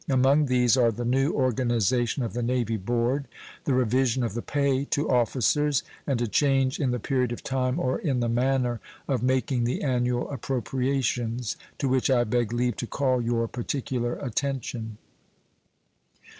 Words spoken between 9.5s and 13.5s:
the annual appropriations, to which I beg leave to call your